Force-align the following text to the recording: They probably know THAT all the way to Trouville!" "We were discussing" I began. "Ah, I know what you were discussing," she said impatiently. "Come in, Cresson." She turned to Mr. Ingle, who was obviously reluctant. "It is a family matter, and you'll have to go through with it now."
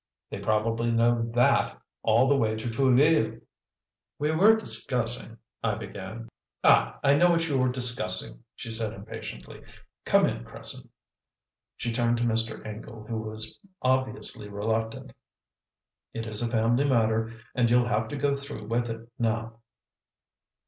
They 0.31 0.39
probably 0.39 0.89
know 0.89 1.29
THAT 1.31 1.79
all 2.01 2.27
the 2.27 2.35
way 2.35 2.55
to 2.55 2.69
Trouville!" 2.71 3.39
"We 4.17 4.31
were 4.31 4.55
discussing" 4.55 5.37
I 5.63 5.75
began. 5.75 6.27
"Ah, 6.63 6.97
I 7.03 7.13
know 7.13 7.29
what 7.29 7.47
you 7.47 7.59
were 7.59 7.69
discussing," 7.69 8.43
she 8.55 8.71
said 8.71 8.93
impatiently. 8.93 9.61
"Come 10.05 10.25
in, 10.25 10.43
Cresson." 10.43 10.89
She 11.77 11.91
turned 11.93 12.17
to 12.17 12.23
Mr. 12.23 12.65
Ingle, 12.65 13.03
who 13.03 13.19
was 13.19 13.59
obviously 13.83 14.49
reluctant. 14.49 15.13
"It 16.15 16.25
is 16.25 16.41
a 16.41 16.47
family 16.47 16.89
matter, 16.89 17.39
and 17.53 17.69
you'll 17.69 17.87
have 17.87 18.07
to 18.07 18.17
go 18.17 18.33
through 18.33 18.65
with 18.65 18.89
it 18.89 19.07
now." 19.19 19.59